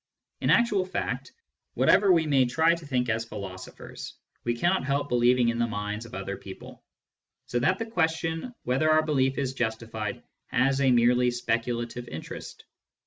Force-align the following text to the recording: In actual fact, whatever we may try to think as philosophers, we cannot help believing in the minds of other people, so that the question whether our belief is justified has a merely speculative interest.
In 0.39 0.49
actual 0.49 0.83
fact, 0.83 1.31
whatever 1.75 2.11
we 2.11 2.25
may 2.25 2.45
try 2.45 2.73
to 2.73 2.85
think 2.87 3.07
as 3.07 3.23
philosophers, 3.23 4.15
we 4.43 4.55
cannot 4.57 4.83
help 4.83 5.09
believing 5.09 5.49
in 5.49 5.59
the 5.59 5.67
minds 5.67 6.07
of 6.07 6.15
other 6.15 6.37
people, 6.37 6.83
so 7.45 7.59
that 7.59 7.77
the 7.77 7.85
question 7.85 8.51
whether 8.63 8.89
our 8.89 9.03
belief 9.05 9.37
is 9.37 9.53
justified 9.53 10.23
has 10.47 10.81
a 10.81 10.89
merely 10.89 11.29
speculative 11.29 12.07
interest. 12.07 12.65